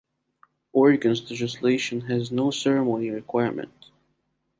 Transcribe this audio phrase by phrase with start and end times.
[0.73, 3.91] Oregon's legislation has no ceremony requirement.